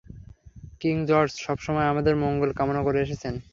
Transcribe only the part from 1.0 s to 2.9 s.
George সবসময়ই আমাদের মঙ্গল কামনা